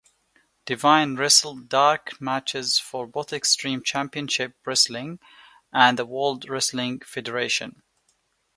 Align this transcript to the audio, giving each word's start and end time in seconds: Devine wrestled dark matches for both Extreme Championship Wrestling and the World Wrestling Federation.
Devine 0.65 1.15
wrestled 1.15 1.69
dark 1.69 2.19
matches 2.19 2.79
for 2.79 3.05
both 3.05 3.31
Extreme 3.31 3.83
Championship 3.83 4.55
Wrestling 4.65 5.19
and 5.71 5.95
the 5.99 6.07
World 6.07 6.49
Wrestling 6.49 7.01
Federation. 7.01 7.83